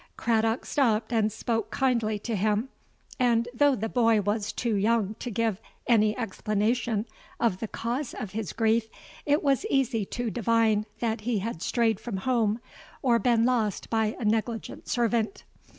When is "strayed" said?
11.61-11.99